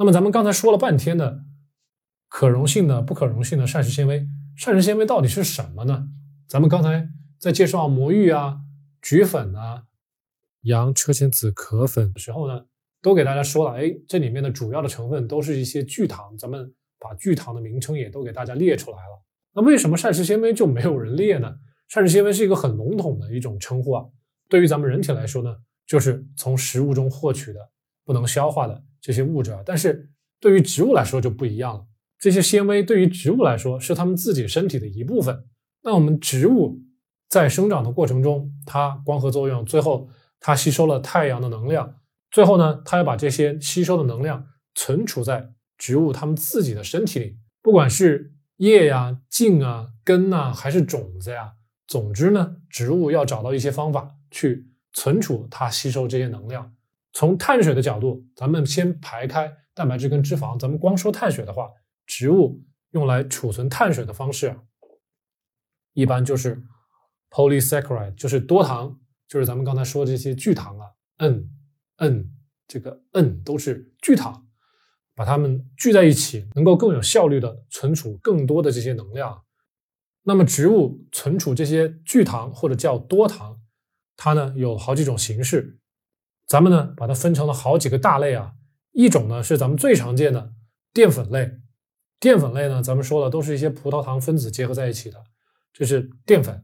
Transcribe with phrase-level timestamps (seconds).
[0.00, 1.44] 那么咱们刚才说了半天的
[2.26, 4.26] 可溶性的、不可溶性的膳食纤维，
[4.56, 6.08] 膳食纤维到底是什么呢？
[6.48, 8.60] 咱们刚才在介绍魔芋啊、
[9.02, 9.82] 菊粉啊、
[10.62, 12.64] 洋车前子壳粉的时候呢，
[13.02, 19.22] 都给大家说了，哎，这里面的主要的成分都是一些聚糖，咱们把聚糖的名称也都给大家列出来了。
[19.52, 21.56] 那为什么膳食纤维就没有人列呢？
[21.88, 24.06] 膳食纤维是一个很笼统的一种称呼啊。
[24.48, 25.54] 对于咱们人体来说呢，
[25.86, 27.60] 就是从食物中获取的
[28.06, 29.60] 不能消化的这些物质啊。
[29.64, 31.86] 但是对于植物来说就不一样了，
[32.18, 35.44] 这些纤维对于植物来说是它们自己身体的一部分。
[35.82, 36.80] 那我们植物
[37.28, 40.08] 在生长的过程中，它光合作用，最后
[40.38, 41.94] 它吸收了太阳的能量，
[42.30, 48.32] 最后呢，它要把这些吸收的能量存储在植物它们自己的身体里，不管是。
[48.60, 51.54] 叶呀、茎啊、根呐，还是种子呀？
[51.86, 56.70] 总之呢，植物要找到一些方法去存储它吸收这些能量。
[57.20, 60.58] 从碳水的角度，咱们先排开蛋白质跟脂肪。
[60.58, 61.68] 咱们光说碳水的话，
[62.06, 64.58] 植物用来储存碳水的方式，
[65.92, 66.64] 一般就是
[67.28, 70.86] polysaccharide，就是多糖，就是咱们刚才说的这些聚糖啊
[71.18, 71.50] ，N、
[71.96, 72.32] N
[72.66, 74.46] 这个 N 都是聚糖。
[75.14, 79.42] 把它们聚在一起，能够更有效率的存储更多的这些能量。
[80.22, 83.60] 那么，植物存储这些聚糖或者叫多糖，
[84.16, 85.76] 它呢有好几种形式。
[86.50, 88.54] 咱们呢把它分成了好几个大类啊。
[88.90, 90.52] 一种呢是咱们最常见的
[90.92, 91.48] 淀粉类，
[92.18, 95.16] 淀粉类呢咱们说了都是一些葡萄糖分子结合在一起的，
[95.72, 96.60] 这是淀粉。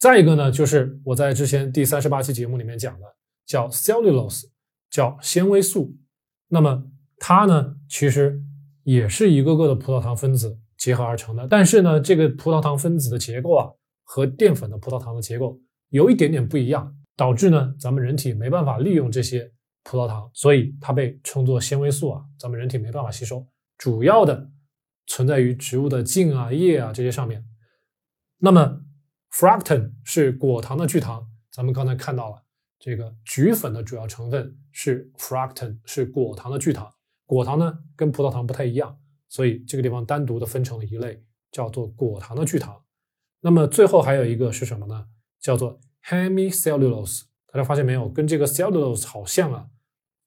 [0.00, 3.06] 再一个呢就是我在之前第三十八期节目里面讲的，
[3.46, 4.46] 叫 cellulose，
[4.90, 5.94] 叫纤维素。
[6.48, 6.82] 那么
[7.18, 8.42] 它呢，其实
[8.82, 13.70] 也是一个个的葡萄糖分子结合而成的，但是呢，这个葡萄糖分子的结构啊，
[14.02, 23.46] 和淀粉的葡萄糖的结构有一点点不一样，导致呢，咱们人体没办法利用这些葡萄糖，所以它被称作纤维素啊，咱们人体没办法吸收，
[23.76, 24.50] 主要的
[25.06, 27.44] 存在于植物的茎啊、叶啊这些上面。
[28.38, 28.80] 那么
[29.30, 32.42] ，fructan 是果糖的聚糖，咱们刚才看到了，
[32.78, 36.92] 这个菊粉的主要成分是 fructan，是果糖的聚糖。
[37.26, 38.98] 果糖呢，跟葡萄糖不太一样，
[39.28, 42.82] 所以这个地方单独的分成了一类，叫做果糖的聚糖。
[43.40, 45.06] 那么最后还有一个是什么呢？
[45.40, 47.24] 叫做 hemicellulose。
[47.46, 49.68] 大家发现没有，跟这个 cellulose 好像啊。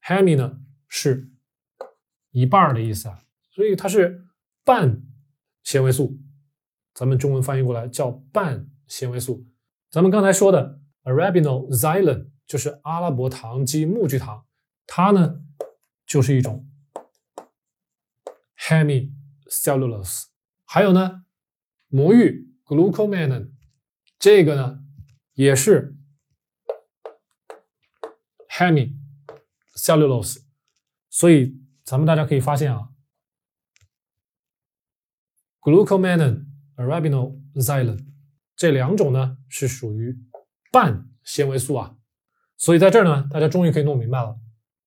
[0.03, 1.29] hemi 呢是
[2.31, 4.25] 一半的意思啊，所以它是
[4.63, 5.01] 半
[5.63, 6.19] 纤维素。
[6.93, 9.47] 咱们中文翻译过来叫半纤维素。
[9.89, 14.45] 咱们刚才说的 arabinoxylan 就是阿拉伯糖基木聚糖，
[14.85, 15.41] 它呢
[16.05, 16.69] 就是一种。
[18.57, 20.25] hemicellulose，
[20.63, 21.25] 还有呢，
[21.87, 23.51] 魔芋 glucomannan，
[24.17, 24.84] 这个呢
[25.35, 25.95] 也是
[28.49, 30.41] hemicellulose，
[31.09, 32.89] 所以咱们大家可以发现啊
[35.61, 38.03] ，glucomannan、arabinoxylan
[38.55, 40.17] 这两种呢是属于
[40.71, 41.95] 半纤维素啊，
[42.57, 44.39] 所以在这儿呢，大家终于可以弄明白了，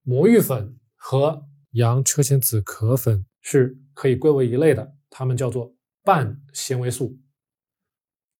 [0.02, 3.24] 魔芋粉和洋车前子壳粉。
[3.40, 7.18] 是可以归为一类的，它们叫做半纤维素。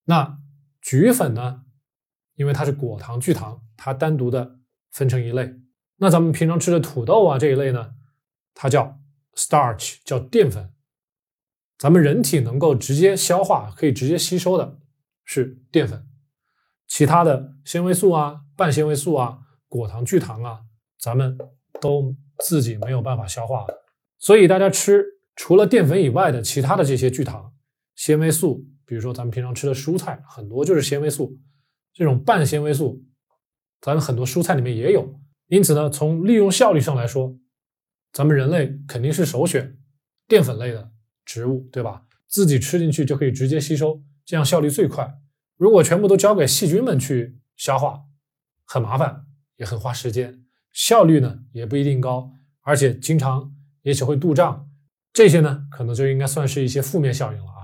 [0.05, 0.39] 那
[0.83, 1.65] 菊粉呢？
[2.39, 4.61] 因为它是果糖聚糖，它单独的
[4.93, 5.57] 分成一类。
[5.97, 7.95] 那咱们平常吃的土豆啊这一类呢，
[8.55, 9.01] 它叫
[9.35, 10.73] starch，叫淀粉。
[11.77, 14.79] 咱们人体能够直接消化、可以直接吸收的
[15.25, 16.07] 是淀粉，
[16.87, 20.61] 其他的纤维素啊、半纤维素啊、果糖聚糖啊，
[21.01, 21.37] 咱们
[21.81, 23.67] 都自己没有办法消化。
[24.19, 25.05] 所以大家吃
[25.35, 27.53] 除了淀粉以外的其他的这些聚糖、
[27.97, 31.37] 纤维素，比如说咱们平常吃的蔬菜，很多就是纤维素。
[31.99, 33.05] 这种半纤维素，
[33.81, 35.19] 咱们很多蔬菜里面也有。
[35.49, 37.37] 因此呢，从利用效率上来说，
[38.13, 39.77] 咱们人类肯定是首选
[40.29, 40.93] 淀粉类的
[41.25, 42.05] 植物，对吧？
[42.29, 45.13] 自己吃进去就可以直接吸收，这样效率最快。
[45.57, 48.05] 如果全部都交给细菌们去消化，
[48.65, 49.27] 很麻烦，
[49.57, 52.31] 也很花时间，效率呢也不一定高，
[52.61, 53.53] 而且经常。
[53.83, 54.71] 也许会肚胀，
[55.13, 57.58] 这些呢，可能就应该算是一些负面效应了。